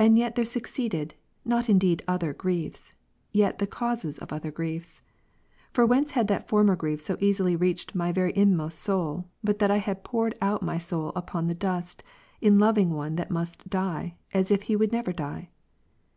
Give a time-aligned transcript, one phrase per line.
[0.00, 2.90] And yet there succeeded, not indeed other griefs,
[3.30, 5.06] yet the causes of other griefs p.
[5.70, 9.70] For whence had that former grief so easily reached my very inmost soul, but that
[9.70, 12.02] I hadpouredout my soul uponthe dust,
[12.40, 15.50] in loving one thatmust die, as if he would never die